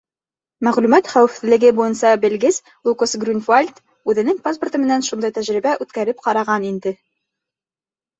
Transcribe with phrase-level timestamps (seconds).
[0.67, 2.57] Мәғлүмәт хәүефһеҙлеге буйынса белгес
[2.89, 3.77] Лукас Грюнвальд
[4.13, 6.95] үҙенең паспорты менән шундай тәжрибә үткәреп ҡараған инде.